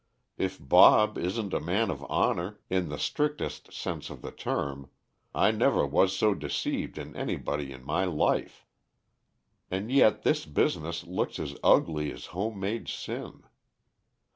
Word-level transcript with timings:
If 0.39 0.57
Bob 0.59 1.15
isn't 1.19 1.53
a 1.53 1.59
man 1.59 1.91
of 1.91 2.03
honor, 2.09 2.59
in 2.71 2.89
the 2.89 2.97
strictest 2.97 3.71
sense 3.71 4.09
of 4.09 4.23
the 4.23 4.31
term, 4.31 4.89
I 5.35 5.51
never 5.51 5.85
was 5.85 6.17
so 6.17 6.33
deceived 6.33 6.97
in 6.97 7.15
anybody 7.15 7.71
in 7.71 7.85
my 7.85 8.05
life. 8.05 8.65
And 9.69 9.91
yet 9.91 10.23
this 10.23 10.47
business 10.47 11.03
looks 11.03 11.37
as 11.37 11.55
ugly 11.63 12.11
as 12.11 12.25
home 12.33 12.59
made 12.59 12.87
sin. 12.87 13.43